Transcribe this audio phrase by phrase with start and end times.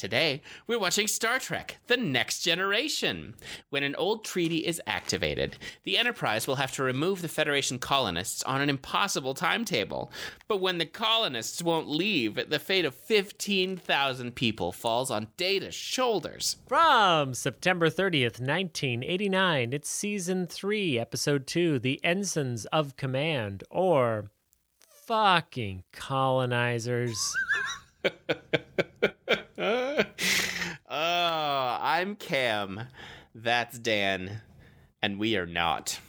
[0.00, 3.34] Today, we're watching Star Trek The Next Generation.
[3.68, 8.42] When an old treaty is activated, the Enterprise will have to remove the Federation colonists
[8.44, 10.10] on an impossible timetable.
[10.48, 16.56] But when the colonists won't leave, the fate of 15,000 people falls on Data's shoulders.
[16.66, 24.30] From September 30th, 1989, it's season 3, episode 2, The Ensigns of Command, or
[24.88, 27.36] fucking colonizers.
[29.60, 30.04] oh,
[30.88, 32.86] I'm Cam.
[33.34, 34.40] That's Dan.
[35.02, 36.00] And we are not.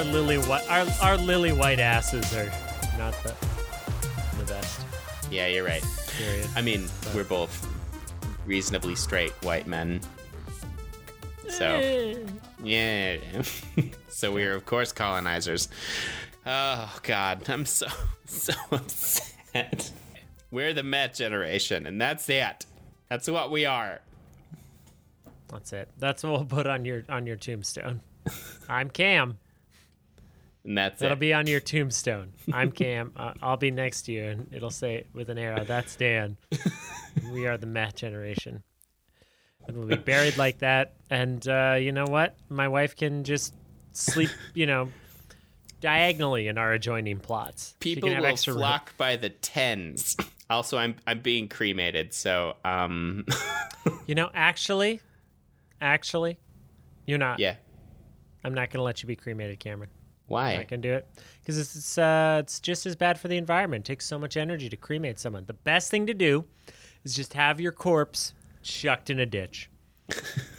[0.00, 2.50] Our lily white, our, our lily white asses are
[2.96, 3.34] not the
[4.38, 4.80] the best.
[5.30, 5.84] Yeah, you're right.
[6.16, 6.48] Period.
[6.56, 7.68] I mean, we're both
[8.46, 10.00] reasonably straight white men.
[11.50, 12.14] So, eh.
[12.64, 13.18] yeah.
[14.08, 15.68] so we are, of course, colonizers.
[16.46, 17.46] Oh, God.
[17.50, 17.86] I'm so,
[18.24, 19.90] so upset.
[20.50, 22.64] We're the Met generation, and that's it.
[23.10, 24.00] That's what we are.
[25.48, 25.90] That's it.
[25.98, 28.00] That's what we'll put on your on your tombstone.
[28.66, 29.36] I'm Cam.
[30.64, 31.04] And that's it.
[31.04, 31.20] That'll it.
[31.20, 32.32] be on your tombstone.
[32.52, 33.12] I'm Cam.
[33.16, 36.36] Uh, I'll be next to you, and it'll say with an arrow, "That's Dan."
[37.32, 38.62] we are the Matt generation,
[39.66, 40.94] and we'll be buried like that.
[41.10, 42.36] And uh, you know what?
[42.48, 43.54] My wife can just
[43.92, 44.90] sleep, you know,
[45.80, 47.74] diagonally in our adjoining plots.
[47.80, 48.60] People will extra room.
[48.60, 50.16] flock by the tens.
[50.48, 53.24] Also, I'm I'm being cremated, so um,
[54.06, 55.00] You know, actually,
[55.80, 56.38] actually,
[57.06, 57.38] you're not.
[57.38, 57.56] yeah.
[58.42, 59.90] I'm not gonna let you be cremated, Cameron.
[60.58, 61.08] I can do it
[61.40, 63.84] because it's it's, uh, it's just as bad for the environment.
[63.88, 65.44] It takes so much energy to cremate someone.
[65.46, 66.44] The best thing to do
[67.04, 68.32] is just have your corpse
[68.62, 69.70] chucked in a ditch.
[70.10, 70.14] I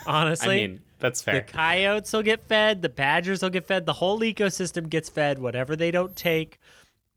[0.07, 1.35] Honestly, mean, that's fair.
[1.35, 5.39] the coyotes will get fed, the badgers will get fed, the whole ecosystem gets fed.
[5.39, 6.59] Whatever they don't take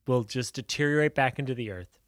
[0.06, 1.98] will just deteriorate back into the earth.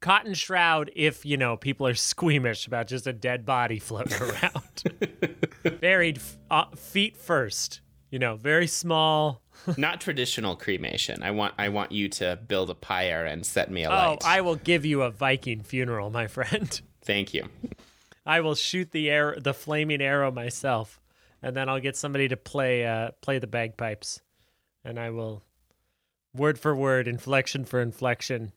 [0.00, 5.80] Cotton shroud if you know people are squeamish about just a dead body floating around.
[5.80, 7.80] Buried f- uh, feet first.
[8.10, 9.40] You know, very small.
[9.76, 11.22] Not traditional cremation.
[11.22, 14.18] I want I want you to build a pyre and set me alight.
[14.22, 14.26] Oh.
[14.26, 16.80] I will give you a Viking funeral, my friend.
[17.02, 17.48] Thank you.
[18.26, 21.00] I will shoot the arrow, the flaming arrow myself,
[21.42, 24.20] and then I'll get somebody to play uh, play the bagpipes,
[24.84, 25.42] and I will,
[26.34, 28.52] word for word, inflection for inflection,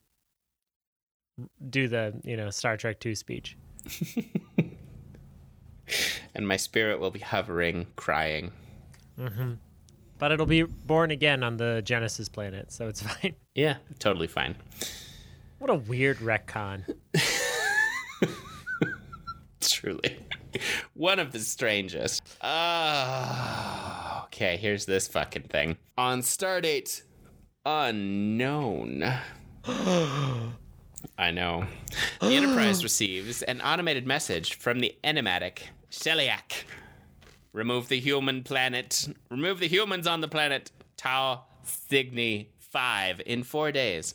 [1.69, 3.57] do the you know Star Trek two speech.
[6.37, 8.51] And my spirit will be hovering, crying.
[10.19, 13.35] But it'll be born again on the Genesis planet, so it's fine.
[13.55, 14.55] Yeah, totally fine.
[15.59, 16.95] What a weird retcon.
[19.61, 20.17] Truly.
[20.93, 22.23] One of the strangest.
[22.41, 25.77] Ah, okay, here's this fucking thing.
[25.97, 27.03] On stardate
[27.65, 29.03] unknown.
[31.17, 31.65] I know.
[32.21, 36.63] The Enterprise receives an automated message from the enigmatic Sheliak.
[37.53, 39.07] Remove the human planet.
[39.29, 40.71] Remove the humans on the planet.
[40.95, 44.13] Tau Cygni 5 in four days.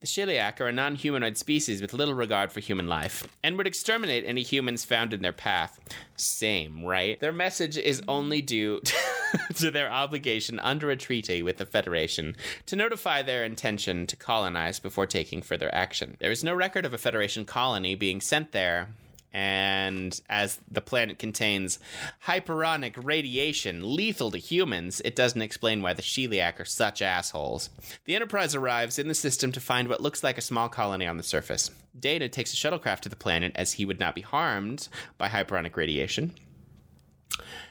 [0.00, 3.66] The Sheliak are a non humanoid species with little regard for human life and would
[3.66, 5.78] exterminate any humans found in their path.
[6.16, 7.20] Same, right?
[7.20, 8.80] Their message is only due
[9.56, 12.34] to their obligation under a treaty with the Federation
[12.64, 16.16] to notify their intention to colonize before taking further action.
[16.18, 18.88] There is no record of a Federation colony being sent there.
[19.32, 21.78] And as the planet contains
[22.26, 27.70] hyperonic radiation lethal to humans, it doesn't explain why the Sheliak are such assholes.
[28.06, 31.16] The Enterprise arrives in the system to find what looks like a small colony on
[31.16, 31.70] the surface.
[31.98, 35.76] Data takes a shuttlecraft to the planet as he would not be harmed by hyperonic
[35.76, 36.32] radiation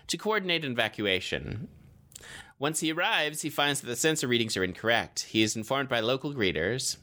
[0.07, 1.67] to coordinate an evacuation.
[2.57, 5.27] Once he arrives, he finds that the sensor readings are incorrect.
[5.29, 6.97] He is informed by local greeters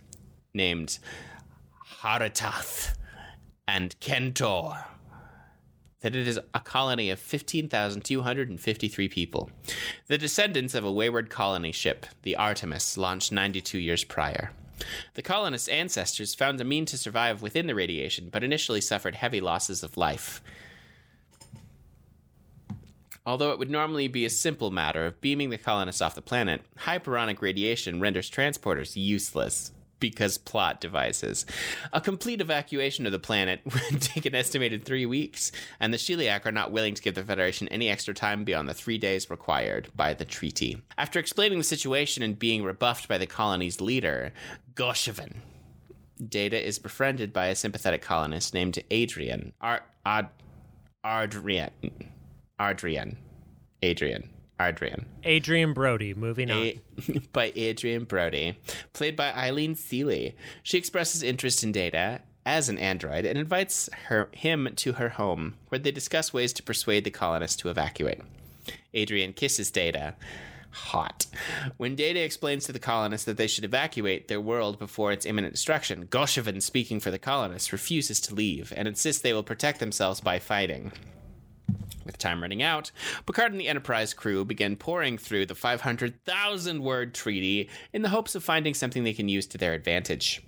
[0.52, 0.98] named
[2.02, 2.94] Haritath
[3.68, 4.84] and Kentor
[6.00, 9.50] that it is a colony of 15,253 people,
[10.06, 14.52] the descendants of a wayward colony ship, the Artemis, launched 92 years prior.
[15.14, 19.40] The colonists' ancestors found a mean to survive within the radiation, but initially suffered heavy
[19.40, 20.42] losses of life.
[23.24, 26.62] Although it would normally be a simple matter of beaming the colonists off the planet,
[26.78, 29.72] hyperonic radiation renders transporters useless.
[29.98, 31.46] Because plot devices.
[31.92, 36.44] A complete evacuation of the planet would take an estimated three weeks, and the Sheliak
[36.44, 39.88] are not willing to give the Federation any extra time beyond the three days required
[39.96, 40.82] by the treaty.
[40.98, 44.32] After explaining the situation and being rebuffed by the colony's leader,
[44.74, 45.36] Gosheven,
[46.28, 49.52] Data is befriended by a sympathetic colonist named Adrian.
[49.60, 50.30] Ar- Ad-
[51.04, 51.70] Ardrian.
[52.58, 53.16] Ardrian.
[53.82, 54.30] Adrian.
[54.60, 55.06] Adrian.
[55.24, 56.58] Adrian Brody, moving on.
[56.58, 56.80] A-
[57.32, 58.58] by Adrian Brody,
[58.92, 60.34] played by Eileen Seeley.
[60.62, 65.56] She expresses interest in Data as an android and invites her him to her home,
[65.68, 68.20] where they discuss ways to persuade the colonists to evacuate.
[68.94, 70.14] Adrian kisses Data.
[70.70, 71.26] Hot.
[71.78, 75.54] When Data explains to the colonists that they should evacuate their world before its imminent
[75.54, 80.20] destruction, Gosheven, speaking for the colonists, refuses to leave and insists they will protect themselves
[80.20, 80.92] by fighting.
[82.06, 82.92] With time running out,
[83.26, 88.36] Picard and the Enterprise crew begin pouring through the 500,000 word treaty in the hopes
[88.36, 90.40] of finding something they can use to their advantage.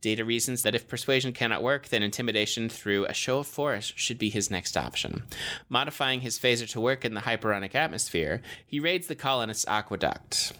[0.00, 4.18] Data reasons that if persuasion cannot work, then intimidation through a show of force should
[4.18, 5.24] be his next option.
[5.68, 10.52] Modifying his phaser to work in the hyperonic atmosphere, he raids the colonists' aqueduct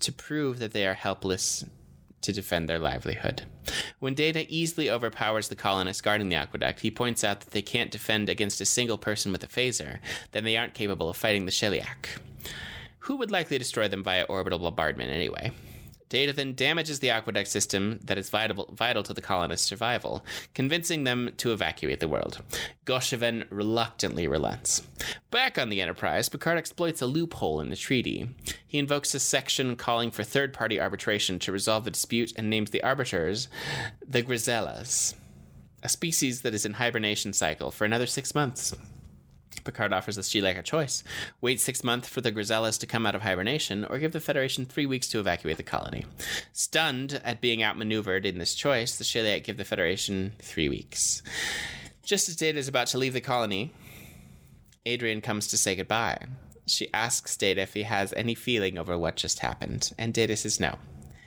[0.00, 1.64] to prove that they are helpless
[2.24, 3.42] to defend their livelihood.
[3.98, 7.90] When Data easily overpowers the colonists guarding the aqueduct, he points out that they can't
[7.90, 9.98] defend against a single person with a phaser,
[10.32, 12.18] then they aren't capable of fighting the Sheliak.
[13.00, 15.52] Who would likely destroy them via orbital bombardment anyway?
[16.08, 20.24] Data then damages the aqueduct system that is vital, vital to the colonists' survival,
[20.54, 22.42] convincing them to evacuate the world.
[22.84, 24.82] Gosheven reluctantly relents.
[25.30, 28.28] Back on the Enterprise, Picard exploits a loophole in the treaty.
[28.66, 32.70] He invokes a section calling for third party arbitration to resolve the dispute and names
[32.70, 33.48] the arbiters
[34.06, 35.14] the Grisellas,
[35.82, 38.74] a species that is in hibernation cycle for another six months.
[39.60, 41.04] Picard offers the Sheliak a choice
[41.40, 44.64] wait six months for the Grisellas to come out of hibernation, or give the Federation
[44.64, 46.04] three weeks to evacuate the colony.
[46.52, 51.22] Stunned at being outmaneuvered in this choice, the Sheliak give the Federation three weeks.
[52.02, 53.72] Just as Data is about to leave the colony,
[54.86, 56.18] Adrian comes to say goodbye.
[56.66, 60.60] She asks Data if he has any feeling over what just happened, and Data says
[60.60, 60.76] no.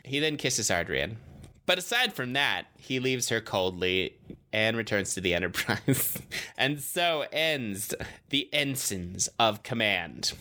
[0.03, 1.17] He then kisses Adrian.
[1.65, 4.15] But aside from that, he leaves her coldly
[4.51, 6.21] and returns to the Enterprise.
[6.57, 7.93] and so ends
[8.29, 10.33] the Ensigns of Command.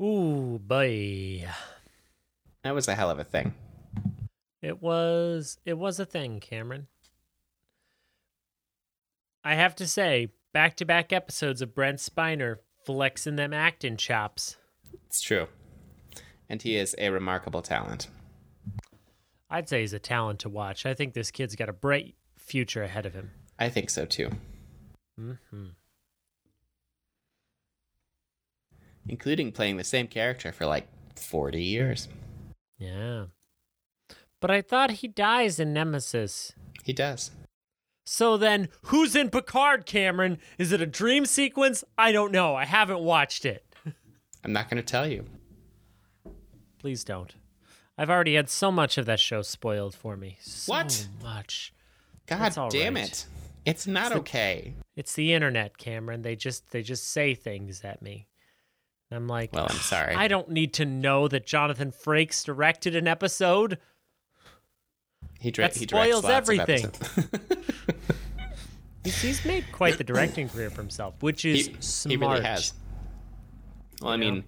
[0.00, 1.46] Ooh, boy.
[2.62, 3.54] That was a hell of a thing.
[4.60, 6.88] It was it was a thing, Cameron.
[9.44, 14.56] I have to say, back to back episodes of Brent Spiner flexing them acting chops.
[15.06, 15.46] It's true.
[16.48, 18.08] And he is a remarkable talent.
[19.50, 20.86] I'd say he's a talent to watch.
[20.86, 23.30] I think this kid's got a bright future ahead of him.
[23.58, 24.30] I think so too.
[25.18, 25.66] hmm
[29.08, 32.08] Including playing the same character for like 40 years.
[32.78, 33.26] Yeah.
[34.40, 36.52] But I thought he dies in Nemesis.
[36.84, 37.30] He does.
[38.04, 40.38] So then, who's in Picard, Cameron?
[40.58, 41.82] Is it a dream sequence?
[41.98, 42.54] I don't know.
[42.54, 43.64] I haven't watched it.
[44.44, 45.24] I'm not going to tell you.
[46.86, 47.34] Please don't.
[47.98, 50.36] I've already had so much of that show spoiled for me.
[50.40, 51.08] So What?
[51.20, 51.74] much.
[52.28, 53.08] God damn right.
[53.08, 53.26] it.
[53.64, 54.72] It's not okay.
[54.94, 56.22] It's the internet, Cameron.
[56.22, 58.28] They just they just say things at me.
[59.10, 60.14] And I'm like, Well, I'm sorry.
[60.14, 63.78] I don't need to know that Jonathan Frakes directed an episode.
[65.40, 66.92] he, dra- that he spoils everything.
[69.02, 72.10] He's, he's made quite the directing career for himself, which is he, smart.
[72.12, 72.74] he really has.
[74.00, 74.44] Well, I mean,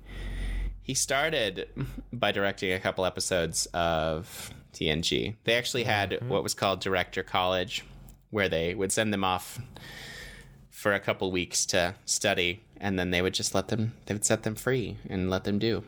[0.88, 1.68] he started
[2.14, 5.36] by directing a couple episodes of TNG.
[5.44, 6.30] They actually had Mm-hmm.
[6.30, 7.84] what was called Director College,
[8.30, 9.60] where they would send them off
[10.70, 14.24] for a couple weeks to study, and then they would just let them, they would
[14.24, 15.84] set them free and let them do.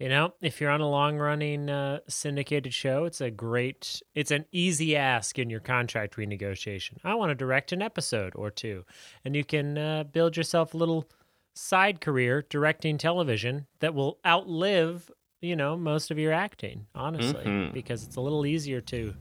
[0.00, 4.32] You know, if you're on a long running uh, syndicated show, it's a great, it's
[4.32, 6.94] an easy ask in your contract renegotiation.
[7.04, 8.84] I want to direct an episode or two.
[9.24, 11.08] And you can uh, build yourself a little
[11.56, 15.10] side career directing television that will outlive,
[15.40, 17.72] you know, most of your acting, honestly, Mhm.
[17.72, 19.14] because it's a little easier to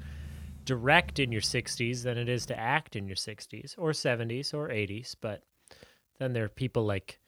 [0.66, 4.70] direct in your 60s than it is to act in your 60s or 70s or
[4.70, 5.16] 80s.
[5.16, 5.44] But
[6.20, 7.20] then there are people like,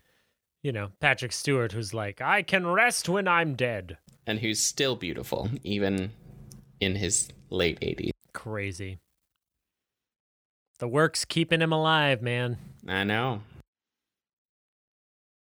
[0.63, 3.97] you know, Patrick Stewart, who's like, I can rest when I'm dead.
[4.25, 6.11] And who's still beautiful, even
[6.79, 8.11] in his late 80s.
[8.33, 8.97] Crazy.
[10.79, 12.57] The work's keeping him alive, man.
[12.87, 13.41] I know.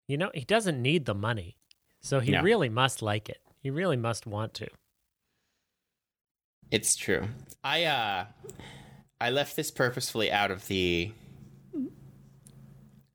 [0.09, 1.56] You know, he doesn't need the money.
[2.00, 2.42] So he No.
[2.42, 3.40] really must like it.
[3.61, 4.68] He really must want to.
[6.71, 7.28] It's true.
[7.62, 8.26] I uh
[9.21, 11.12] I left this purposefully out of the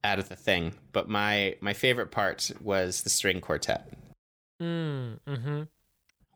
[0.03, 3.91] out of the thing, but my my favorite part was the string quartet.
[4.61, 5.63] Mm, mm-hmm.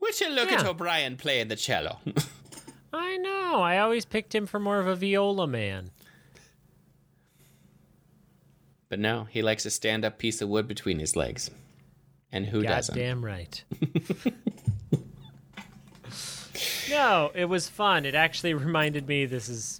[0.01, 1.99] Would you look at O'Brien playing the cello?
[2.93, 3.61] I know.
[3.61, 5.91] I always picked him for more of a viola man.
[8.91, 11.49] But no, he likes a stand up piece of wood between his legs.
[12.29, 12.93] And who doesn't?
[12.93, 13.63] Goddamn right.
[16.89, 18.05] no, it was fun.
[18.05, 19.25] It actually reminded me.
[19.25, 19.79] This is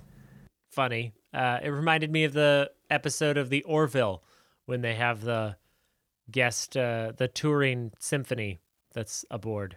[0.70, 1.12] funny.
[1.34, 4.24] Uh, it reminded me of the episode of the Orville
[4.66, 5.58] when they have the
[6.32, 8.62] guest, uh, the touring symphony
[8.94, 9.76] that's aboard,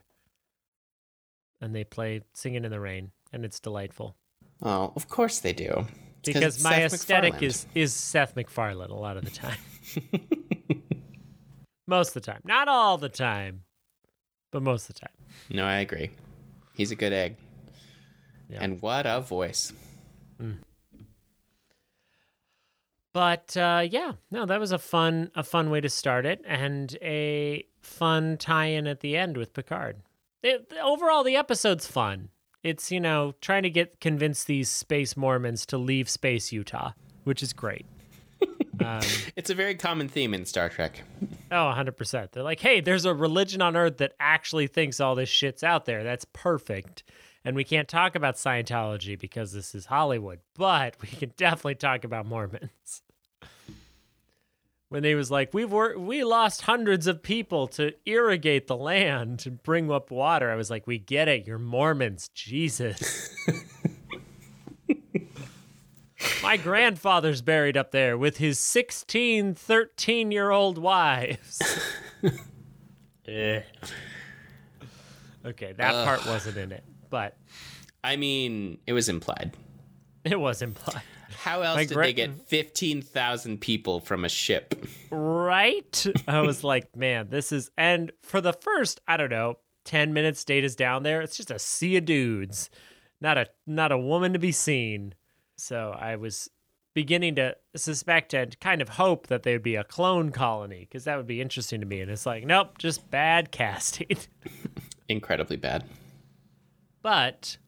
[1.61, 4.17] and they play "Singing in the Rain," and it's delightful
[4.63, 5.87] Oh, of course they do.
[6.25, 9.59] Because my Seth aesthetic is is Seth MacFarlane a lot of the time.
[11.87, 13.63] most of the time, not all the time,
[14.53, 15.13] but most of the time.
[15.51, 16.11] No, I agree.
[16.75, 17.37] He's a good egg.
[18.49, 18.59] Yeah.
[18.61, 19.73] And what a voice.
[23.15, 26.99] But uh, yeah, no, that was a fun a fun way to start it, and
[27.01, 30.03] a fun tie-in at the end with Picard.
[30.43, 32.31] It, overall, the episode's fun.
[32.65, 36.93] It's you know trying to get convince these space Mormons to leave space Utah,
[37.23, 37.87] which is great.
[38.85, 39.01] um,
[39.37, 41.03] It's a very common theme in Star Trek.
[41.53, 42.33] oh, 100%.
[42.33, 45.85] They're like, hey, there's a religion on Earth that actually thinks all this shit's out
[45.85, 46.03] there.
[46.03, 47.05] That's perfect.
[47.45, 52.05] And we can't talk about Scientology because this is Hollywood, but we can definitely talk
[52.05, 53.03] about Mormons.
[54.95, 59.43] When they was like, we've wor- we lost hundreds of people to irrigate the land
[59.45, 61.49] and bring up water, I was like, we get it.
[61.49, 63.35] You're Mormons, Jesus.
[66.45, 71.61] My grandfather's buried up there with his 16, 13 year old wives.
[73.27, 73.63] Eh.
[75.45, 77.37] Okay, that part wasn't in it, but
[78.05, 79.57] I mean, it was implied.
[80.25, 81.03] it was implied.
[81.35, 84.87] How else My did gra- they get 15,000 people from a ship?
[85.11, 86.07] Right?
[86.29, 87.71] I was like, man, this is.
[87.77, 91.59] And for the first, I don't know, 10 minutes Data's down there, it's just a
[91.59, 92.71] sea of dudes,
[93.21, 95.15] not a not a woman to be seen.
[95.57, 96.49] So I was
[96.95, 101.05] beginning to suspect and kind of hope that they would be a clone colony because
[101.05, 102.01] that would be interesting to me.
[102.01, 104.17] And it's like, nope, just bad casting.
[105.09, 105.85] Incredibly bad.
[107.03, 107.59] but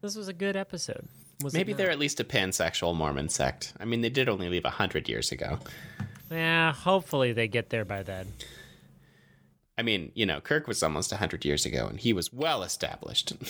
[0.00, 1.08] this was a good episode.
[1.42, 3.72] Was Maybe they're at least a pansexual Mormon sect.
[3.80, 5.58] I mean, they did only leave 100 years ago.
[6.30, 8.28] Yeah, hopefully they get there by then.
[9.76, 13.32] I mean, you know, Kirk was almost 100 years ago, and he was well established.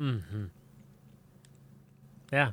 [0.00, 0.48] Mhm.
[2.32, 2.50] Yeah.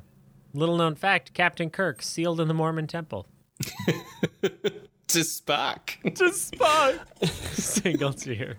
[0.54, 3.26] Little known fact Captain Kirk sealed in the Mormon temple.
[4.42, 6.00] to Spock.
[6.14, 7.00] to Spock.
[7.54, 8.56] Single tear.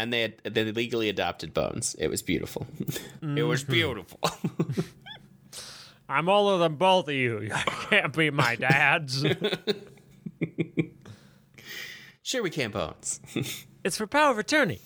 [0.00, 1.94] And they had, they legally adopted Bones.
[1.98, 2.66] It was beautiful.
[3.22, 3.72] it was mm-hmm.
[3.72, 4.18] beautiful.
[6.08, 7.40] I'm older than both of you.
[7.50, 7.54] You
[7.90, 9.26] can't be my dads.
[12.22, 13.20] sure, we can, Bones.
[13.84, 14.80] it's for power of attorney.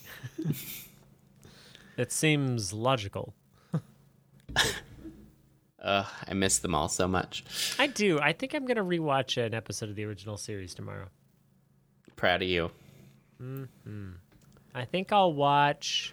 [1.96, 3.34] it seems logical.
[5.80, 7.44] Ugh, I miss them all so much.
[7.78, 8.18] I do.
[8.18, 11.06] I think I'm going to rewatch an episode of the original series tomorrow.
[12.16, 12.72] Proud of you.
[13.40, 14.12] Mm-hmm.
[14.74, 16.12] I think I'll watch.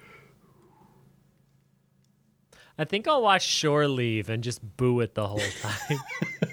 [2.78, 6.00] I think I'll watch Shore Leave and just boo it the whole time.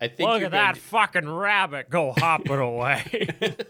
[0.00, 3.28] I think Look at that going fucking rabbit go hopping away.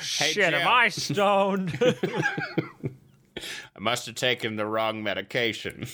[0.00, 1.76] Shit, am I stoned?
[1.82, 5.88] I must have taken the wrong medication.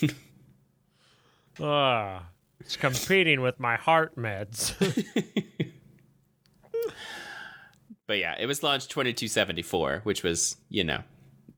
[1.59, 2.23] Ugh,
[2.61, 4.75] it's competing with my heart meds.
[8.07, 11.03] But yeah, it was launched 2274, which was, you know,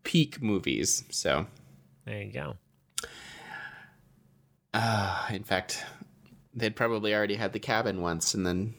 [0.04, 1.04] peak movies.
[1.10, 1.46] So,
[2.04, 2.56] there you go.
[4.74, 5.84] uh, in fact,
[6.54, 8.74] they'd probably already had the cabin once and then.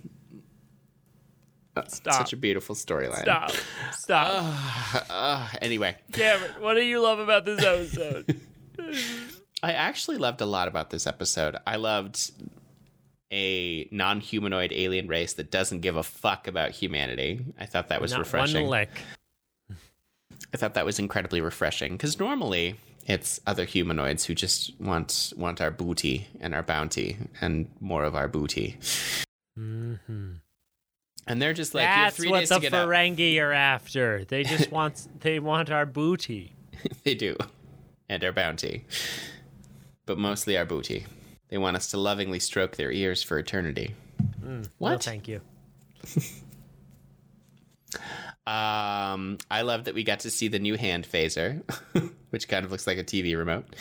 [1.75, 2.13] Uh, Stop.
[2.13, 3.21] Such a beautiful storyline.
[3.21, 3.51] Stop.
[3.93, 5.05] Stop.
[5.09, 8.39] Uh, anyway, Cameron, what do you love about this episode?
[9.63, 11.57] I actually loved a lot about this episode.
[11.67, 12.31] I loved
[13.31, 17.45] a non humanoid alien race that doesn't give a fuck about humanity.
[17.59, 18.63] I thought that was Not refreshing.
[18.63, 18.89] one lick.
[20.53, 25.61] I thought that was incredibly refreshing because normally it's other humanoids who just want want
[25.61, 28.77] our booty and our bounty and more of our booty.
[29.57, 30.31] Mm-hmm.
[31.27, 32.87] And they're just like, That's what the get out.
[32.87, 34.25] Ferengi are after.
[34.25, 36.53] They just want they want our booty.
[37.03, 37.35] They do.
[38.07, 38.85] And our bounty.
[40.07, 41.05] But mostly our booty.
[41.49, 43.95] They want us to lovingly stroke their ears for eternity.
[44.43, 45.03] No, What?
[45.03, 45.41] thank you.
[48.47, 51.61] Um, I love that we got to see the new hand phaser,
[52.31, 53.75] which kind of looks like a TV remote.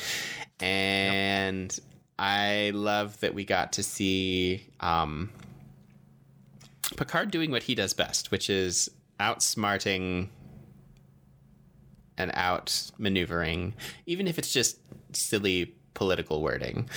[0.60, 1.78] And
[2.18, 5.30] I love that we got to see um,
[6.96, 10.28] Picard doing what he does best, which is outsmarting
[12.18, 13.72] and out maneuvering,
[14.04, 14.78] even if it's just
[15.14, 16.90] silly political wording.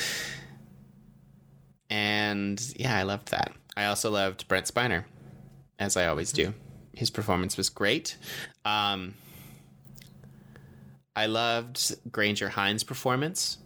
[1.91, 3.51] And yeah, I loved that.
[3.75, 5.03] I also loved Brent Spiner,
[5.77, 6.53] as I always do.
[6.93, 8.17] His performance was great.
[8.63, 9.15] Um,
[11.15, 13.57] I loved Grainger Hines' performance.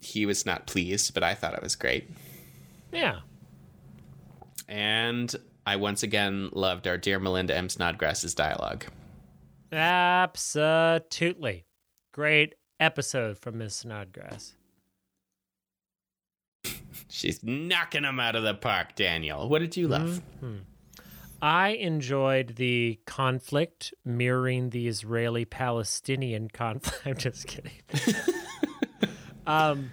[0.00, 2.08] He was not pleased, but I thought it was great.
[2.92, 3.20] Yeah.
[4.68, 5.34] And
[5.66, 7.68] I once again loved our dear Melinda M.
[7.68, 8.84] Snodgrass's dialogue.
[9.72, 11.66] Absolutely.
[12.12, 14.54] Great episode from Miss Snodgrass.
[17.16, 19.48] She's knocking them out of the park, Daniel.
[19.48, 20.20] What did you love?
[21.40, 27.02] I enjoyed the conflict mirroring the Israeli Palestinian conflict.
[27.06, 27.72] I'm just kidding.
[29.46, 29.92] um,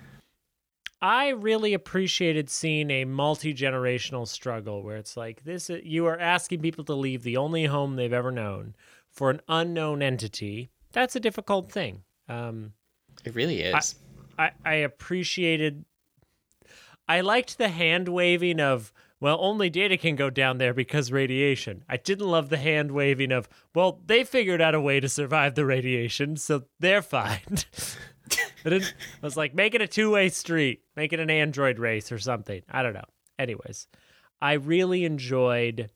[1.01, 6.61] I really appreciated seeing a multi generational struggle where it's like this you are asking
[6.61, 8.75] people to leave the only home they've ever known
[9.09, 10.71] for an unknown entity.
[10.91, 12.03] That's a difficult thing.
[12.27, 12.73] Um,
[13.23, 13.95] It really is.
[14.37, 15.85] I, I appreciated
[17.13, 21.83] I liked the hand waving of well only data can go down there because radiation.
[21.87, 25.53] I didn't love the hand waving of well they figured out a way to survive
[25.53, 27.39] the radiation so they're fine.
[28.65, 28.81] I, I
[29.21, 32.63] was like make it a two-way street, make it an android race or something.
[32.67, 33.05] I don't know.
[33.37, 33.87] Anyways,
[34.41, 35.91] I really enjoyed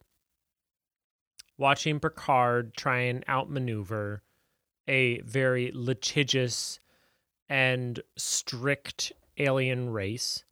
[1.57, 4.21] watching Picard try and outmaneuver
[4.87, 6.79] a very litigious
[7.49, 10.43] and strict alien race.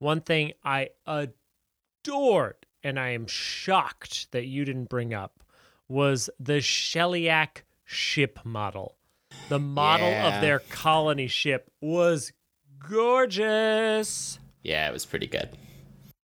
[0.00, 5.44] One thing I adored, and I am shocked that you didn't bring up,
[5.88, 8.96] was the Sheliak ship model.
[9.48, 10.34] The model Yeah.
[10.36, 12.32] of their colony ship was
[12.88, 14.38] gorgeous.
[14.62, 15.50] yeah, it was pretty good.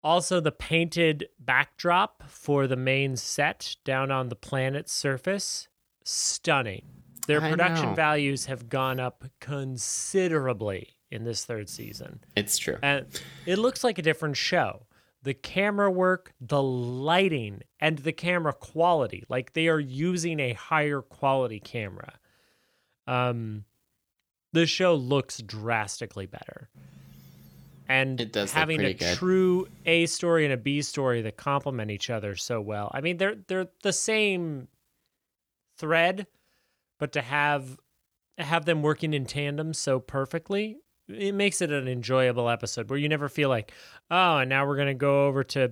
[0.04, 5.68] Also, the painted backdrop for the main set down on the planet's surface,
[6.04, 6.86] stunning.
[7.26, 12.20] Their production values have gone up considerably in this third season.
[12.36, 12.78] It's true.
[12.82, 13.06] And
[13.46, 14.88] it looks like a different show.
[15.22, 21.02] The camera work, the lighting, and the camera quality, like they are using a higher
[21.02, 22.20] quality camera.
[23.08, 23.64] Um,
[24.52, 26.70] the show looks drastically better.
[27.88, 29.18] And It does having a good.
[29.18, 32.90] true A story and a B story that complement each other so well.
[32.94, 34.68] I mean, they're they're the same
[35.78, 36.28] thread,
[36.98, 37.78] but to have
[38.38, 43.10] have them working in tandem so perfectly it makes it an enjoyable episode where you
[43.10, 43.72] never feel like
[44.10, 45.72] oh and now we're going to go over to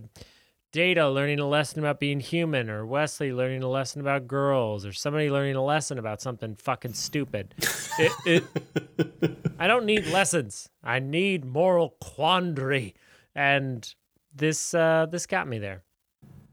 [0.72, 4.94] data learning a lesson about being human or wesley learning a lesson about girls or
[4.94, 7.54] somebody learning a lesson about something fucking stupid.
[8.00, 10.70] It, it, i don't need lessons.
[10.82, 12.96] I need moral quandary.
[13.36, 13.94] And
[14.34, 15.84] this uh this got me there.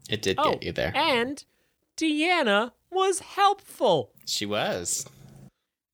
[0.09, 0.91] It did oh get you there.
[0.93, 1.43] and
[1.95, 4.11] deanna was helpful.
[4.25, 5.07] She was.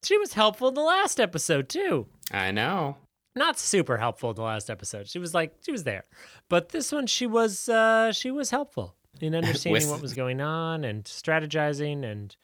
[0.03, 2.97] she was helpful in the last episode too I know.
[3.35, 5.07] not super helpful in the last episode.
[5.09, 6.05] She was like she was there,
[6.49, 10.41] but this one she was uh, she was helpful in understanding With- what was going
[10.41, 12.35] on and strategizing and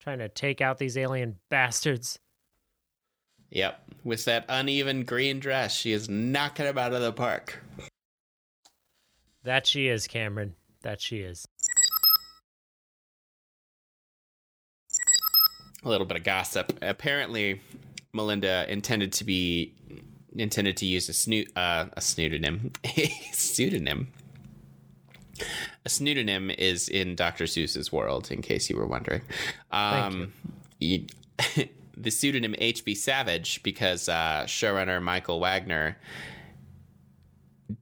[0.00, 2.18] trying to take out these alien bastards.
[3.50, 3.80] Yep.
[4.04, 7.58] With that uneven green dress, she is knocking him out of the park.
[9.42, 10.54] That she is, Cameron.
[10.82, 11.46] That she is.
[15.84, 16.76] A little bit of gossip.
[16.82, 17.60] Apparently,
[18.12, 19.74] Melinda intended to be
[20.36, 22.72] intended to use a snoot uh, a pseudonym.
[22.84, 24.08] a pseudonym.
[25.84, 27.44] A pseudonym is in Dr.
[27.44, 29.22] Seuss's world, in case you were wondering.
[29.70, 30.32] Um,
[30.80, 31.06] you-
[31.96, 32.94] the pseudonym H.B.
[32.94, 35.96] Savage because uh, showrunner Michael Wagner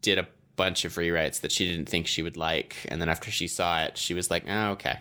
[0.02, 3.30] did a bunch of rewrites that she didn't think she would like, and then after
[3.30, 4.98] she saw it, she was like, "Oh, okay,"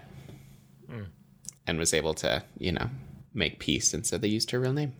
[1.67, 2.89] and was able to, you know,
[3.33, 4.93] make peace, and so they used her real name.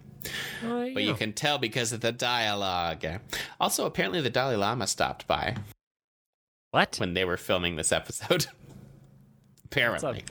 [0.61, 3.05] But you can tell because of the dialogue.
[3.59, 5.55] Also, apparently, the Dalai Lama stopped by
[6.71, 6.97] what?
[6.99, 8.47] when they were filming this episode.
[9.65, 10.23] apparently,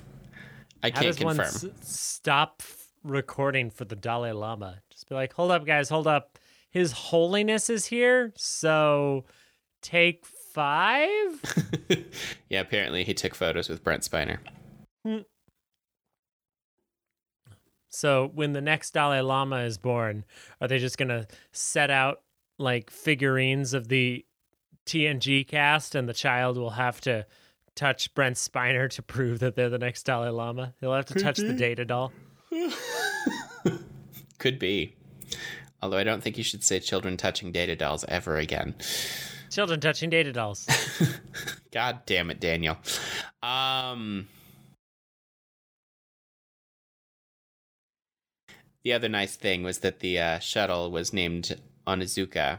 [0.83, 1.40] I How can't confirm.
[1.40, 2.62] s- stop
[3.02, 4.80] recording for the Dalai Lama?
[4.90, 6.38] Just be like, hold up, guys, hold up.
[6.70, 9.24] His Holiness is here, so
[9.80, 11.40] take five.
[12.48, 14.38] yeah, apparently he took photos with Brent Spiner.
[15.07, 15.18] Hmm.
[17.94, 20.24] So when the next Dalai Lama is born,
[20.61, 22.22] are they just gonna set out
[22.59, 24.24] like figurines of the
[24.87, 27.26] TNG cast, and the child will have to
[27.74, 30.74] touch Brent Spiner to prove that they're the next Dalai Lama.
[30.80, 32.12] He'll have to touch the data doll.
[34.38, 34.94] Could be.
[35.83, 38.74] Although I don't think you should say children touching data dolls ever again.
[39.50, 40.66] Children touching data dolls.
[41.72, 42.76] God damn it, Daniel.
[43.42, 44.28] Um
[48.85, 52.59] The other nice thing was that the uh, shuttle was named Onizuka,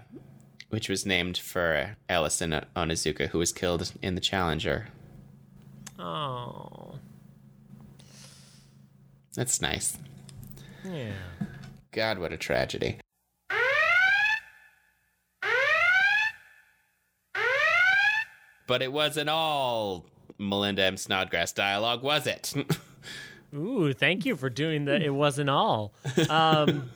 [0.69, 4.87] which was named for Ellison Onizuka, who was killed in the Challenger.
[5.99, 6.95] Oh.
[9.35, 9.99] That's nice.
[10.83, 11.11] Yeah.
[11.91, 12.97] God, what a tragedy.
[18.67, 20.07] But it wasn't all
[20.39, 20.97] Melinda M.
[20.97, 22.51] Snodgrass dialogue, was it?
[23.55, 25.01] Ooh, thank you for doing that.
[25.01, 25.93] It wasn't all.
[26.29, 26.89] Um,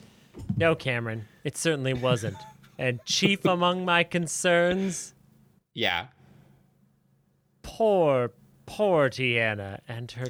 [0.56, 2.36] no, Cameron, it certainly wasn't.
[2.78, 5.14] And chief among my concerns,
[5.74, 6.06] yeah.
[7.62, 8.32] poor,
[8.66, 10.26] poor Tiana and her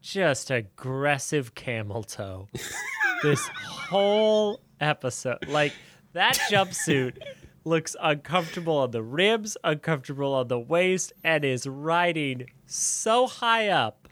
[0.00, 2.48] just aggressive camel toe.
[3.22, 5.72] this whole episode, like
[6.12, 7.18] that jumpsuit
[7.64, 14.05] looks uncomfortable on the ribs, uncomfortable on the waist, and is riding so high up.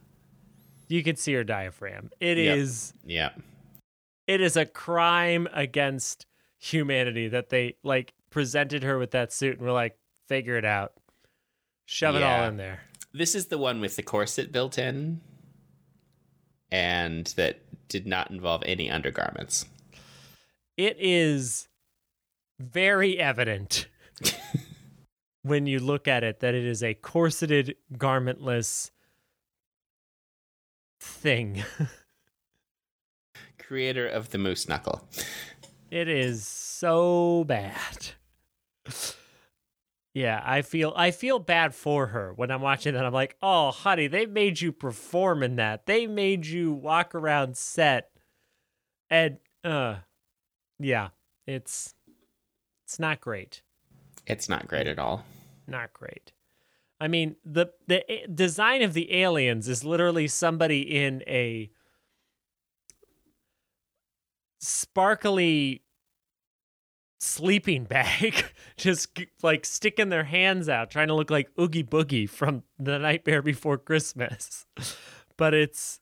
[0.89, 2.11] You can see her diaphragm.
[2.21, 2.57] It Yep.
[2.59, 3.31] is Yeah.
[4.27, 6.27] it is a crime against
[6.59, 9.97] humanity that they like presented her with that suit and were like,
[10.29, 10.93] figure it out.
[11.87, 12.81] Shove it all in there.
[13.13, 15.21] This is the one with the corset built in
[16.73, 19.67] and that did not involve any undergarments.
[20.77, 21.69] It is
[22.59, 23.87] very evident
[25.43, 28.91] when you look at it that it is a corseted, garmentless
[31.05, 31.63] thing.
[33.59, 35.09] Creator of the moose knuckle.
[35.91, 38.11] It is so bad.
[40.17, 43.05] Yeah, I feel I feel bad for her when I'm watching that.
[43.05, 45.87] I'm like, "Oh, honey, they made you perform in that.
[45.87, 48.11] They made you walk around set."
[49.11, 49.97] And uh
[50.79, 51.09] yeah,
[51.49, 51.95] it's
[52.85, 53.63] it's not great.
[54.25, 55.25] It's not great at all.
[55.67, 56.33] Not great.
[57.05, 58.03] I mean, the the
[58.35, 61.71] design of the aliens is literally somebody in a
[64.59, 65.83] sparkly
[67.19, 68.47] sleeping bag,
[68.79, 73.43] just like sticking their hands out, trying to look like Oogie Boogie from The Nightmare
[73.43, 74.65] Before Christmas.
[75.37, 75.99] But it's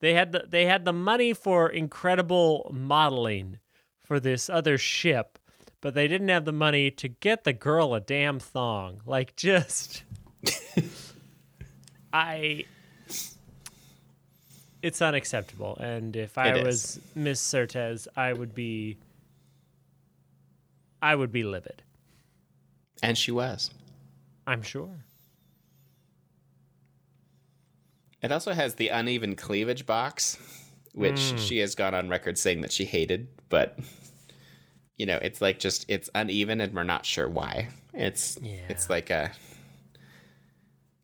[0.00, 3.60] they had the they had the money for incredible modeling
[4.04, 5.38] for this other ship,
[5.86, 9.00] but they didn't have the money to get the girl a damn thong.
[9.06, 10.02] Like just
[12.12, 12.64] I
[14.82, 15.76] it's unacceptable.
[15.76, 16.64] And if I It is.
[16.64, 18.98] was Miss Sirtis, I would be
[21.00, 21.84] I would be livid.
[23.00, 23.70] And she was.
[24.44, 25.04] I'm sure.
[28.22, 30.36] It also has the uneven cleavage box,
[30.94, 31.36] which hmm.
[31.36, 33.78] she has gone on record saying that she hated, but
[34.96, 37.68] you know, it's like just it's uneven and we're not sure why.
[37.92, 39.32] It's it's like a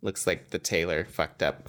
[0.00, 1.68] looks like the tailor fucked up.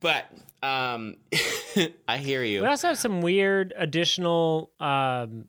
[0.00, 0.26] But
[0.62, 1.16] um
[2.08, 2.62] I hear you.
[2.62, 5.46] We also have some weird additional um,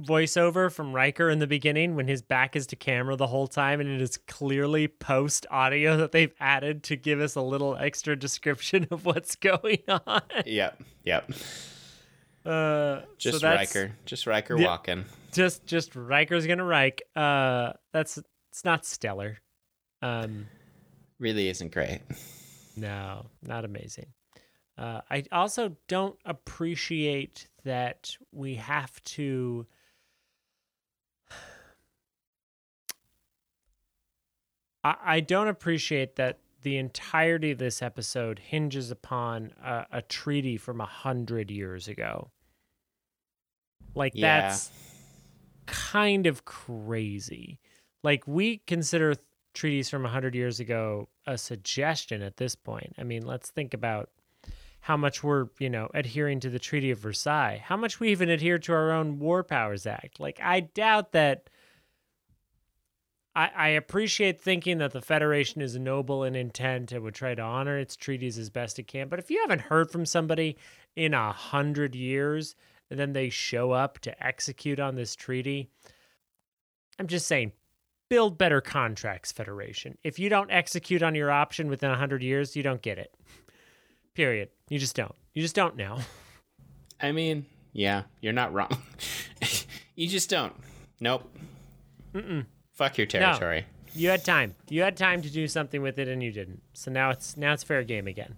[0.00, 3.80] voiceover from Riker in the beginning when his back is to camera the whole time,
[3.80, 8.16] and it is clearly post audio that they've added to give us a little extra
[8.16, 10.22] description of what's going on.
[10.46, 11.30] Yep, yep.
[12.44, 13.92] Uh, Just so Riker.
[14.06, 14.66] Just Riker Yeah.
[14.66, 15.04] walking.
[15.32, 17.02] Just, just Riker's gonna Rike.
[17.14, 18.18] Uh, that's
[18.50, 19.38] it's not stellar.
[20.02, 20.46] Um,
[21.18, 22.00] Really isn't great.
[22.76, 24.06] No, not amazing.
[24.78, 29.66] Uh, I also don't appreciate that we have to.
[34.84, 40.56] I, I don't appreciate that the entirety of this episode hinges upon a, a treaty
[40.56, 42.30] from a hundred years ago.
[43.94, 44.42] Like Yeah.
[44.42, 44.70] that's
[45.66, 47.58] kind of crazy.
[48.02, 52.94] Like we consider th- treaties from a 100 years ago a suggestion at this point.
[52.98, 54.10] I mean, let's think about
[54.80, 57.60] how much we're, you know, adhering to the Treaty of Versailles.
[57.62, 60.18] How much we even adhere to our own War Powers Act.
[60.20, 61.50] Like I doubt that
[63.34, 67.42] I, I appreciate thinking that the Federation is noble in intent and would try to
[67.42, 69.08] honor its treaties as best it can.
[69.08, 70.56] But if you haven't heard from somebody
[70.96, 72.56] in a hundred years
[72.90, 75.70] and then they show up to execute on this treaty,
[76.98, 77.52] I'm just saying,
[78.08, 79.96] build better contracts, Federation.
[80.02, 83.14] If you don't execute on your option within a hundred years, you don't get it.
[84.14, 84.48] Period.
[84.68, 85.14] You just don't.
[85.34, 86.00] You just don't now.
[87.00, 88.76] I mean, yeah, you're not wrong.
[89.94, 90.52] you just don't.
[90.98, 91.32] Nope.
[92.12, 92.44] Mm-mm.
[92.80, 93.66] Fuck your territory.
[93.92, 94.54] You had time.
[94.70, 96.62] You had time to do something with it, and you didn't.
[96.72, 98.36] So now it's now it's fair game again.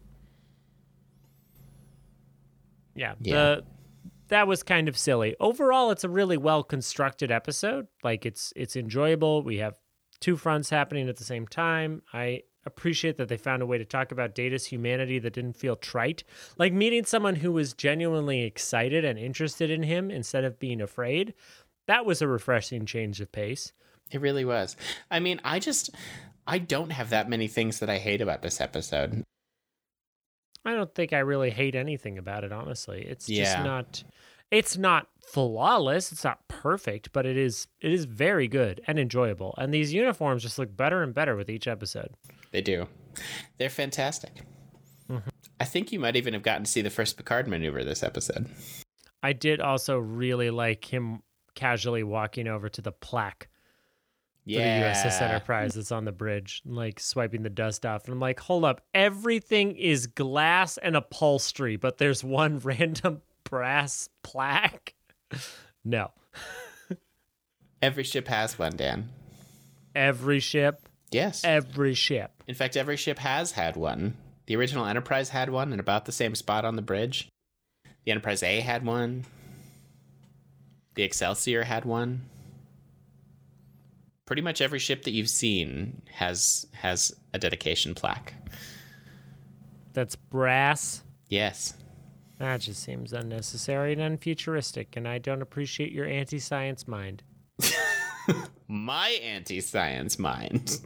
[2.96, 3.14] Yeah.
[3.20, 3.35] Yeah.
[3.35, 3.64] The
[4.31, 5.37] that was kind of silly.
[5.38, 7.87] Overall, it's a really well constructed episode.
[8.02, 9.44] Like it's it's enjoyable.
[9.44, 9.74] We have
[10.18, 12.02] two fronts happening at the same time.
[12.12, 15.76] I appreciate that they found a way to talk about Data's humanity that didn't feel
[15.76, 16.24] trite.
[16.59, 21.33] Like meeting someone who was genuinely excited and interested in him instead of being afraid.
[21.87, 23.72] That was a refreshing change of pace.
[24.10, 24.76] It really was.
[25.10, 25.90] I mean, I just
[26.46, 29.22] I don't have that many things that I hate about this episode.
[30.64, 33.02] I don't think I really hate anything about it, honestly.
[33.02, 34.04] It's just not
[34.50, 39.54] it's not flawless, it's not perfect, but it is it is very good and enjoyable.
[39.58, 42.10] And these uniforms just look better and better with each episode.
[42.50, 42.86] They do.
[43.58, 44.42] They're fantastic.
[45.08, 45.28] Mm-hmm.
[45.58, 48.46] I think you might even have gotten to see the first Picard maneuver this episode.
[49.22, 51.22] I did also really like him
[51.54, 53.48] casually walking over to the plaque
[54.44, 58.05] for the USS Enterprise that's on the bridge, like swiping the dust off.
[58.07, 64.09] And I'm like, hold up, everything is glass and upholstery, but there's one random brass
[64.22, 64.94] plaque.
[65.85, 66.12] No.
[67.83, 69.09] Every ship has one, Dan.
[69.96, 71.42] Every ship, Yes.
[71.44, 72.31] every ship.
[72.46, 74.16] In fact, every ship has had one.
[74.46, 77.28] The original Enterprise had one in about the same spot on the bridge.
[78.05, 79.24] The Enterprise A had one.
[80.94, 82.22] The Excelsior had one.
[84.26, 88.35] Pretty much every ship that you've seen has has a dedication plaque.
[89.92, 91.02] That's brass.
[91.28, 91.74] Yes.
[92.38, 97.22] That just seems unnecessary and unfuturistic, and I don't appreciate your anti science mind.
[98.68, 100.80] My anti-science mind.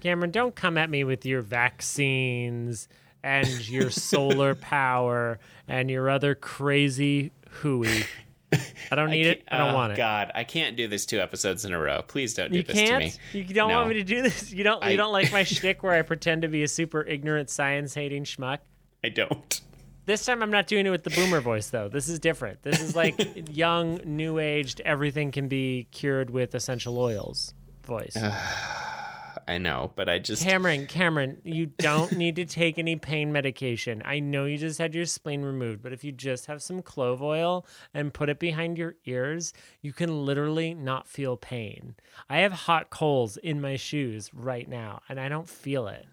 [0.00, 2.88] Cameron, don't come at me with your vaccines
[3.22, 8.04] and your solar power and your other crazy hooey.
[8.52, 9.42] I don't need it.
[9.48, 9.96] I don't Oh, want it.
[9.96, 12.02] God, I can't do this two episodes in a row.
[12.06, 13.10] Please don't do You this to me.
[13.10, 13.18] can't.
[13.48, 13.76] You don't No.
[13.78, 14.52] want me to do this.
[14.52, 14.84] You don't.
[14.84, 18.24] You don't like my shtick where I pretend to be a super ignorant science hating
[18.24, 18.58] schmuck.
[19.02, 19.60] I don't.
[20.04, 21.88] This time I'm not doing it with the boomer voice though.
[21.88, 22.62] This is different.
[22.62, 23.16] This is like
[23.50, 24.80] young, new aged.
[24.82, 27.52] Everything can be cured with essential oils
[27.84, 28.16] voice.
[29.48, 34.02] I know, but I just Cameron, Cameron, you don't need to take any pain medication.
[34.04, 37.22] I know you just had your spleen removed, but if you just have some clove
[37.22, 41.94] oil and put it behind your ears, you can literally not feel pain.
[42.28, 46.06] I have hot coals in my shoes right now, and I don't feel it.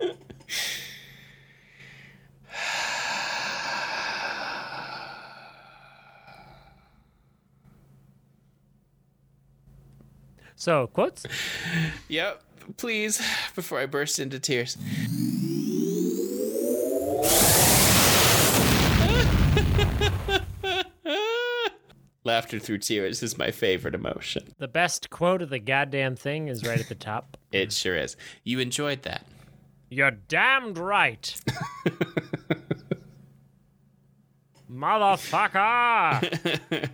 [10.56, 11.24] So, quotes?
[12.08, 12.42] Yep,
[12.76, 13.20] please,
[13.54, 14.76] before I burst into tears.
[22.24, 24.44] Laughter through tears is my favorite emotion.
[24.58, 27.36] The best quote of the goddamn thing is right at the top.
[27.52, 28.16] It sure is.
[28.44, 29.26] You enjoyed that.
[29.90, 31.38] You're damned right.
[34.72, 36.88] Motherfucker!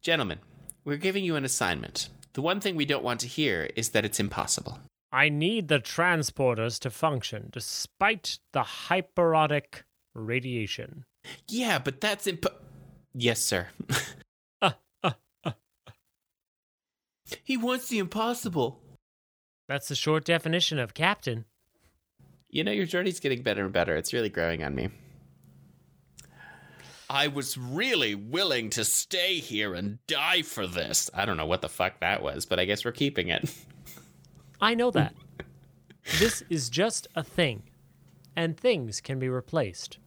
[0.00, 0.40] Gentlemen,
[0.84, 2.08] we're giving you an assignment.
[2.36, 4.78] The one thing we don't want to hear is that it's impossible.
[5.10, 11.06] I need the transporters to function despite the hyperonic radiation.
[11.48, 12.44] Yeah, but that's imp.
[13.14, 13.68] Yes, sir.
[17.42, 18.82] he wants the impossible.
[19.66, 21.46] That's the short definition of captain.
[22.50, 23.96] You know, your journey's getting better and better.
[23.96, 24.90] It's really growing on me.
[27.08, 31.08] I was really willing to stay here and die for this.
[31.14, 33.48] I don't know what the fuck that was, but I guess we're keeping it.
[34.60, 35.14] I know that.
[36.18, 37.62] this is just a thing,
[38.34, 39.98] and things can be replaced.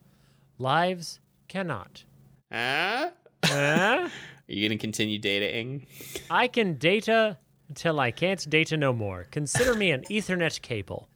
[0.57, 2.03] Lives cannot.
[2.51, 3.11] Huh?
[3.45, 4.09] Huh?
[4.09, 4.11] Are
[4.47, 5.85] you going to continue dating?
[6.29, 7.37] I can data
[7.69, 9.27] until I can't data no more.
[9.31, 11.07] Consider me an Ethernet cable.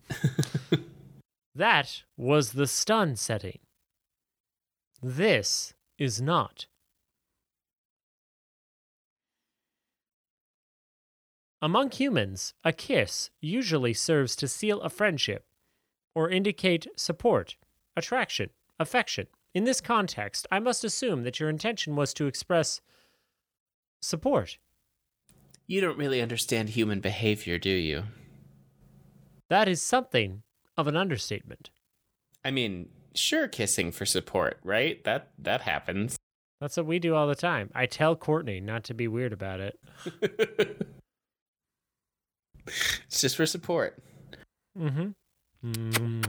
[1.55, 3.59] that was the stun setting.
[5.03, 6.67] This is not.
[11.61, 15.45] Among humans, a kiss usually serves to seal a friendship
[16.15, 17.57] or indicate support,
[17.97, 19.27] attraction, affection.
[19.53, 22.79] In this context, I must assume that your intention was to express
[24.01, 24.57] support.
[25.67, 28.03] You don't really understand human behavior, do you?
[29.49, 30.43] That is something
[30.77, 31.71] of an understatement.
[32.45, 35.03] I mean, sure kissing for support, right?
[35.03, 36.17] That that happens.
[36.61, 37.69] That's what we do all the time.
[37.75, 39.79] I tell Courtney not to be weird about it.
[42.65, 44.01] It's just for support.
[44.79, 45.09] Mm-hmm.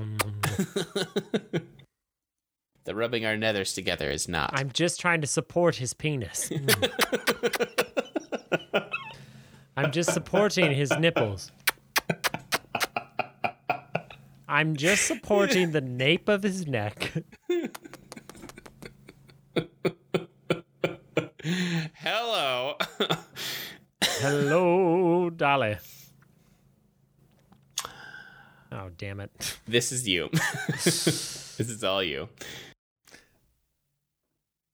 [2.85, 4.51] the rubbing our nethers together is not.
[4.53, 6.51] I'm just trying to support his penis.
[9.77, 11.51] I'm just supporting his nipples.
[14.48, 17.12] I'm just supporting the nape of his neck.
[21.94, 22.76] Hello.
[24.02, 25.76] Hello, Dolly.
[28.72, 29.59] Oh, damn it.
[29.66, 30.28] this is you.
[30.68, 32.28] this is all you.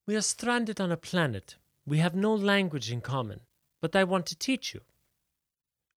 [0.06, 1.56] We are stranded on a planet.
[1.87, 3.40] We have no language in common,
[3.80, 4.80] but I want to teach you.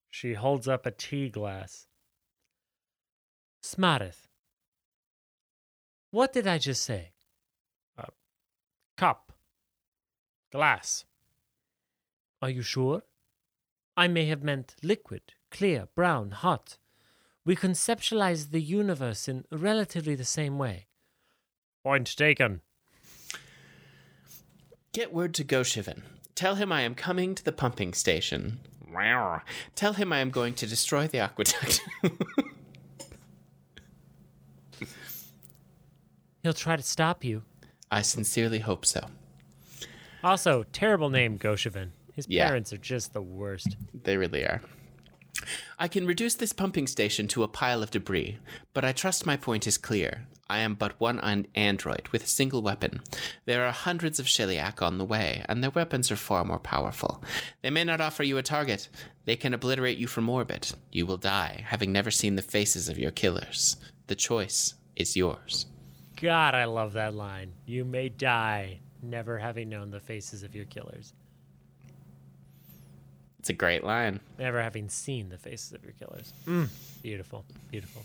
[0.10, 1.88] She holds up a tea glass.
[3.64, 4.28] Smareth.
[6.12, 7.14] What did I just say?
[7.98, 8.10] A
[8.98, 9.32] cup.
[10.52, 11.06] Glass.
[12.42, 13.04] Are you sure?
[13.96, 16.78] I may have meant liquid, clear, brown, hot.
[17.46, 20.88] We conceptualize the universe in relatively the same way.
[21.84, 22.62] Point taken.
[24.92, 26.04] Get word to Gosheven.
[26.36, 28.60] Tell him I am coming to the pumping station.
[28.94, 29.42] Wow.
[29.76, 31.82] Tell him I am going to destroy the aqueduct.
[36.44, 37.44] He'll try to stop you.
[37.90, 39.08] I sincerely hope so.
[40.24, 41.92] Also, terrible name, Gosheven.
[42.14, 42.48] His Yeah.
[42.48, 43.76] parents are just the worst.
[43.94, 44.62] They really are.
[45.80, 48.38] I can reduce this pumping station to a pile of debris,
[48.74, 50.28] but I trust my point is clear.
[50.50, 51.20] I am but one
[51.56, 53.02] android with a single weapon.
[53.46, 57.24] There are hundreds of Sheliak on the way, and their weapons are far more powerful.
[57.62, 58.90] They may not offer you a target.
[59.26, 60.74] They can obliterate you from orbit.
[60.92, 63.78] You will die, having never seen the faces of your killers.
[64.08, 65.66] The choice is yours.
[66.24, 67.52] God, I love that line.
[67.66, 71.12] You may die, never having known the faces of your killers.
[73.40, 74.22] It's a great line.
[74.40, 76.32] Never having seen the faces of your killers.
[76.48, 76.70] Mm,
[77.02, 78.04] beautiful, beautiful.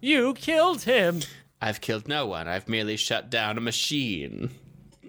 [0.00, 1.20] You killed him!
[1.60, 2.48] I've killed no one.
[2.48, 4.50] I've merely shut down a machine.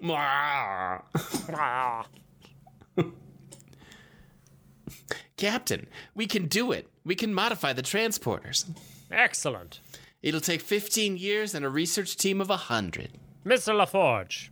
[5.36, 6.88] Captain, we can do it.
[7.04, 8.70] We can modify the transporters.
[9.10, 9.80] Excellent.
[10.24, 13.10] It'll take 15 years and a research team of 100.
[13.44, 13.74] Mr.
[13.74, 14.48] LaForge,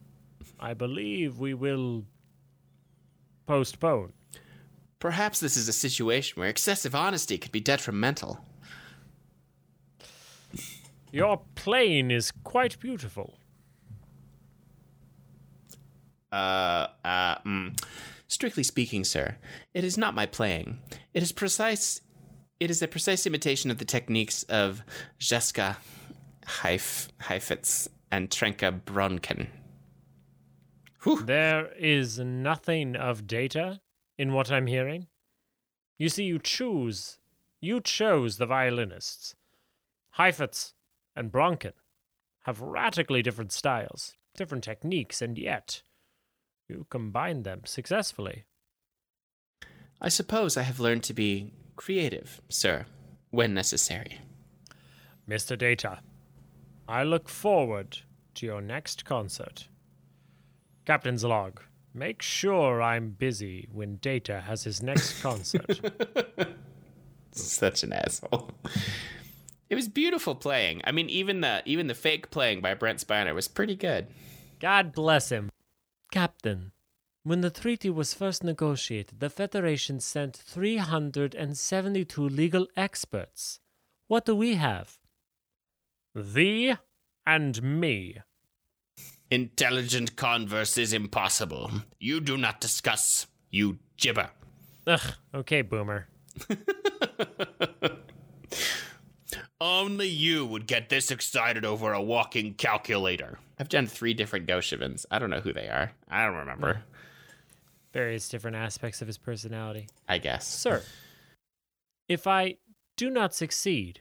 [0.60, 2.04] I believe we will
[3.46, 4.12] postpone.
[4.98, 8.44] Perhaps this is a situation where excessive honesty could be detrimental.
[11.10, 13.38] Your plane is quite beautiful.
[16.30, 17.82] Uh, uh, mm.
[18.28, 19.36] Strictly speaking, sir,
[19.72, 20.80] it is not my playing.
[21.14, 22.02] It is precise.
[22.62, 24.84] It is a precise imitation of the techniques of
[25.18, 25.78] Jascha
[26.46, 29.48] Heif, Heifetz and Trenka Bronken.
[31.24, 33.80] There is nothing of data
[34.16, 35.08] in what I'm hearing.
[35.98, 37.18] You see, you choose,
[37.60, 39.34] you chose the violinists.
[40.12, 40.74] Heifetz
[41.16, 41.72] and Bronken
[42.42, 45.82] have radically different styles, different techniques, and yet
[46.68, 48.44] you combine them successfully.
[50.00, 51.50] I suppose I have learned to be
[51.84, 52.86] creative, sir,
[53.30, 54.20] when necessary.
[55.28, 55.58] Mr.
[55.58, 55.98] Data,
[56.88, 57.98] I look forward
[58.34, 59.66] to your next concert.
[60.84, 61.60] Captain's log.
[61.92, 65.80] Make sure I'm busy when Data has his next concert.
[67.32, 68.50] Such an asshole.
[69.68, 70.82] It was beautiful playing.
[70.84, 74.06] I mean, even the even the fake playing by Brent Spiner was pretty good.
[74.60, 75.50] God bless him.
[76.12, 76.72] Captain,
[77.24, 83.60] when the treaty was first negotiated, the Federation sent 372 legal experts.
[84.08, 84.98] What do we have?
[86.14, 86.74] Thee
[87.24, 88.18] and me.
[89.30, 91.70] Intelligent converse is impossible.
[91.98, 93.26] You do not discuss.
[93.50, 94.30] You gibber.
[94.86, 96.08] Ugh, okay, boomer.
[99.60, 103.38] Only you would get this excited over a walking calculator.
[103.58, 105.06] I've done three different Goshevens.
[105.10, 105.92] I don't know who they are.
[106.10, 106.82] I don't remember.
[107.92, 109.88] Various different aspects of his personality.
[110.08, 110.46] I guess.
[110.46, 110.82] Sir,
[112.08, 112.56] if I
[112.96, 114.00] do not succeed,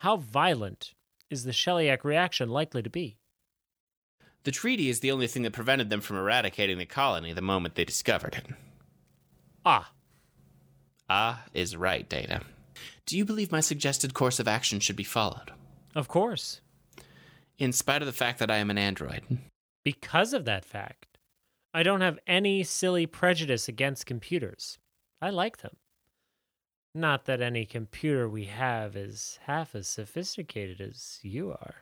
[0.00, 0.92] how violent
[1.30, 3.16] is the Sheliak reaction likely to be?
[4.44, 7.74] The treaty is the only thing that prevented them from eradicating the colony the moment
[7.74, 8.46] they discovered it.
[9.64, 9.90] Ah,
[11.08, 12.40] Ah is right, Data.
[13.06, 15.52] Do you believe my suggested course of action should be followed?
[15.94, 16.60] of course.
[17.58, 19.22] In spite of the fact that I am an android.
[19.82, 21.15] Because of that fact,
[21.76, 24.78] I don't have any silly prejudice against computers.
[25.20, 25.76] I like them.
[26.94, 31.74] Not that any computer we have is half as sophisticated as you are.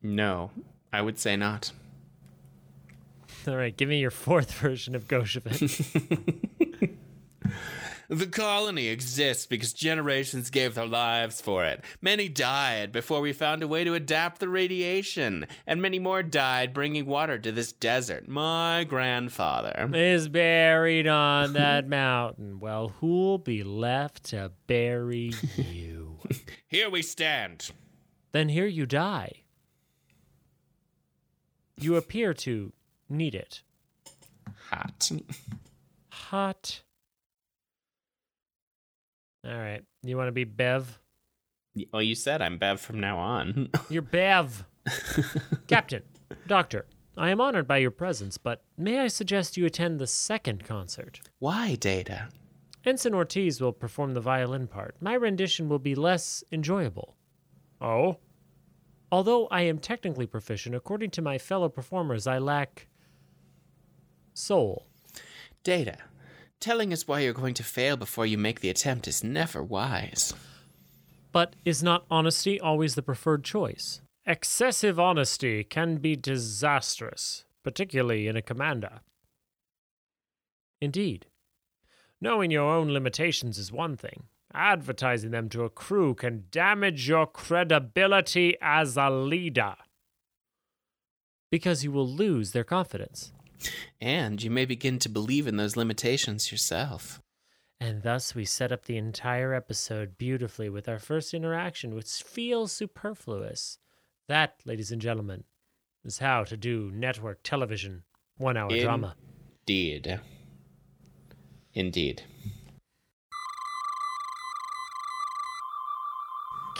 [0.00, 0.52] No,
[0.92, 1.72] I would say not.
[3.48, 6.46] All right, give me your fourth version of Gosheven.
[8.08, 11.82] The colony exists because generations gave their lives for it.
[12.02, 16.74] Many died before we found a way to adapt the radiation, and many more died
[16.74, 18.28] bringing water to this desert.
[18.28, 19.90] My grandfather.
[19.94, 22.60] Is buried on that mountain.
[22.60, 26.18] Well, who'll be left to bury you?
[26.68, 27.70] Here we stand.
[28.32, 29.44] then here you die.
[31.78, 32.72] You appear to
[33.08, 33.62] need it.
[34.70, 35.10] Hot.
[36.10, 36.80] Hot.
[39.46, 39.82] All right.
[40.02, 40.98] You want to be Bev?
[41.92, 43.68] Well, you said I'm Bev from now on.
[43.88, 44.64] You're Bev.
[45.66, 46.02] Captain,
[46.46, 46.86] Doctor,
[47.16, 51.20] I am honored by your presence, but may I suggest you attend the second concert?
[51.38, 52.28] Why, Data?
[52.84, 54.96] Ensign Ortiz will perform the violin part.
[55.00, 57.16] My rendition will be less enjoyable.
[57.80, 58.18] Oh?
[59.10, 62.88] Although I am technically proficient, according to my fellow performers, I lack
[64.34, 64.86] soul.
[65.62, 65.96] Data.
[66.64, 70.32] Telling us why you're going to fail before you make the attempt is never wise.
[71.30, 74.00] But is not honesty always the preferred choice?
[74.24, 79.00] Excessive honesty can be disastrous, particularly in a commander.
[80.80, 81.26] Indeed.
[82.18, 84.22] Knowing your own limitations is one thing.
[84.54, 89.74] Advertising them to a crew can damage your credibility as a leader.
[91.50, 93.33] Because you will lose their confidence.
[94.00, 97.20] And you may begin to believe in those limitations yourself.
[97.80, 102.72] And thus we set up the entire episode beautifully with our first interaction, which feels
[102.72, 103.78] superfluous.
[104.28, 105.44] That, ladies and gentlemen,
[106.04, 108.04] is how to do network television
[108.36, 109.16] one hour In- drama.
[109.66, 110.20] Indeed.
[111.72, 112.22] Indeed.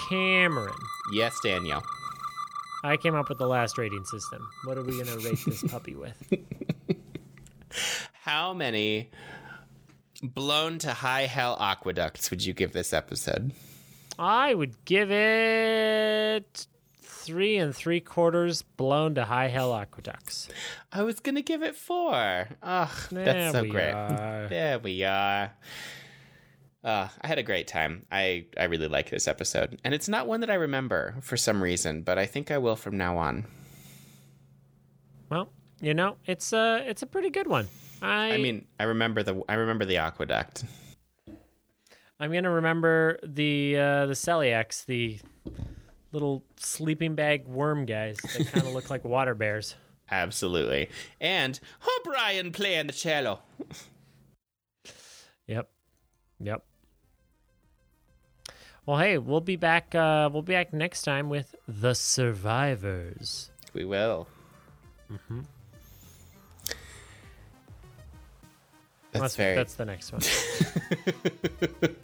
[0.08, 0.74] Cameron,
[1.12, 1.82] Yes, Daniel.
[2.82, 4.46] I came up with the last rating system.
[4.64, 6.14] What are we going to rate this puppy with?
[8.24, 9.10] How many
[10.22, 13.52] blown to high hell aqueducts would you give this episode?
[14.18, 16.66] I would give it
[17.02, 20.48] three and three quarters blown to high hell aqueducts.
[20.90, 22.48] I was gonna give it four.
[22.62, 23.92] Ugh, that's so great.
[23.92, 24.48] are.
[24.48, 25.52] There we are.
[26.82, 28.06] Uh, I had a great time.
[28.10, 29.78] I, I really like this episode.
[29.84, 32.76] And it's not one that I remember for some reason, but I think I will
[32.76, 33.44] from now on.
[35.28, 35.50] Well,
[35.82, 37.68] you know, it's a it's a pretty good one.
[38.02, 40.64] I, I mean, I remember the I remember the aqueduct.
[42.20, 45.20] I'm gonna remember the uh, the Sheliaks, the
[46.12, 49.74] little sleeping bag worm guys that kind of look like water bears.
[50.10, 50.90] Absolutely.
[51.20, 51.58] And
[52.00, 53.40] O'Brien playing the cello.
[55.46, 55.68] Yep,
[56.40, 56.64] yep.
[58.86, 59.94] Well, hey, we'll be back.
[59.94, 63.50] Uh, we'll be back next time with the survivors.
[63.72, 64.28] We will.
[69.14, 69.54] That's, That's very.
[69.54, 70.22] that's the next one.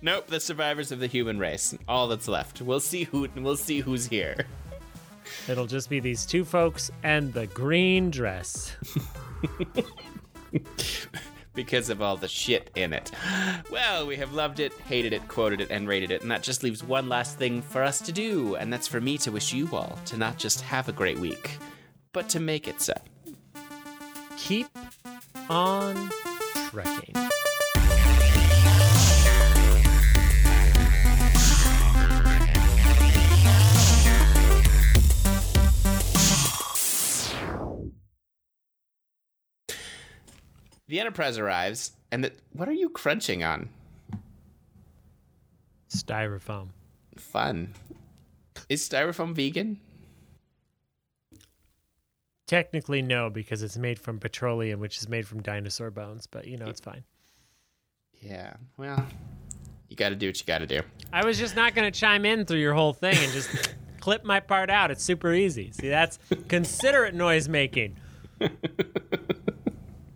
[0.00, 1.76] Nope, the survivors of the human race.
[1.88, 2.62] All that's left.
[2.62, 3.28] We'll see who.
[3.36, 4.46] We'll see who's here.
[5.48, 8.74] It'll just be these two folks and the green dress.
[11.54, 13.10] because of all the shit in it.
[13.70, 16.62] Well, we have loved it, hated it, quoted it, and rated it, and that just
[16.62, 19.68] leaves one last thing for us to do, and that's for me to wish you
[19.72, 21.58] all to not just have a great week,
[22.12, 22.94] but to make it so.
[24.36, 24.68] Keep
[25.48, 26.10] on
[26.70, 27.14] trekking.
[40.88, 43.68] The Enterprise arrives, and the, what are you crunching on?
[45.88, 46.68] Styrofoam.
[47.16, 47.74] Fun.
[48.68, 49.80] Is styrofoam vegan?
[52.46, 56.26] Technically, no, because it's made from petroleum, which is made from dinosaur bones.
[56.26, 57.02] But you know, it's fine.
[58.20, 58.54] Yeah.
[58.76, 59.04] Well,
[59.88, 60.80] you got to do what you got to do.
[61.12, 64.24] I was just not going to chime in through your whole thing and just clip
[64.24, 64.90] my part out.
[64.90, 65.72] It's super easy.
[65.72, 66.18] See, that's
[66.48, 67.96] considerate noise making.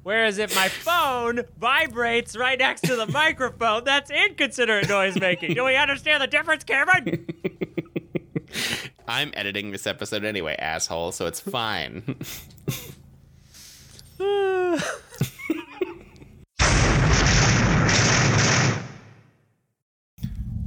[0.02, 5.54] Whereas if my phone vibrates right next to the microphone, that's inconsiderate noise making.
[5.54, 7.26] Do we understand the difference, Cameron?
[9.10, 12.14] I'm editing this episode anyway, asshole, so it's fine.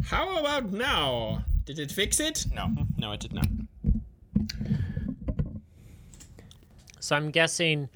[0.04, 1.46] How about now?
[1.64, 2.48] Did it fix it?
[2.54, 3.48] No, no, it did not.
[7.00, 7.88] So I'm guessing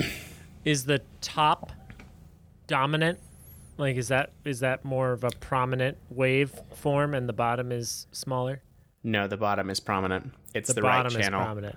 [0.63, 1.73] is the top
[2.67, 3.19] dominant?
[3.77, 8.07] Like is that is that more of a prominent wave form and the bottom is
[8.13, 8.61] smaller?
[9.07, 10.33] No, the bottom is prominent.
[10.53, 11.39] It's the, the bottom right channel.
[11.39, 11.75] Is prominent.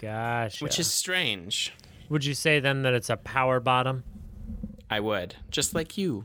[0.00, 0.54] Gosh.
[0.54, 0.64] Gotcha.
[0.64, 1.72] Which is strange.
[2.08, 4.02] Would you say then that it's a power bottom?
[4.90, 6.24] I would, just like you.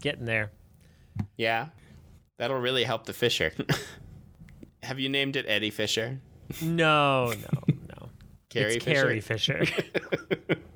[0.00, 0.50] Getting there.
[1.36, 1.68] Yeah.
[2.38, 3.52] That'll really help the Fisher.
[4.82, 6.18] Have you named it Eddie Fisher?
[6.60, 8.08] No, no, no.
[8.48, 9.02] Carrie Fisher.
[9.02, 9.64] Carrie Fisher.